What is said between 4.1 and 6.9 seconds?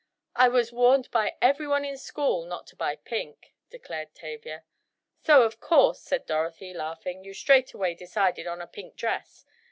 Tavia. "So, of course," said Dorothy